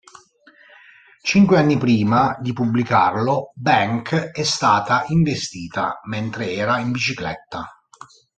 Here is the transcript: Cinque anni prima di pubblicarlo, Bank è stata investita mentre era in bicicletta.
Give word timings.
Cinque 1.21 1.57
anni 1.59 1.77
prima 1.77 2.35
di 2.39 2.53
pubblicarlo, 2.53 3.51
Bank 3.53 4.31
è 4.31 4.41
stata 4.41 5.03
investita 5.09 5.99
mentre 6.07 6.53
era 6.53 6.79
in 6.79 6.89
bicicletta. 6.91 7.67